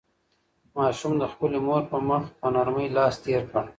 ماشوم 0.75 1.13
د 1.21 1.23
خپلې 1.33 1.57
مور 1.65 1.81
په 1.91 1.97
مخ 2.07 2.23
په 2.39 2.47
نرمۍ 2.53 2.87
لاس 2.97 3.15
تېر 3.23 3.43
کړ. 3.51 3.65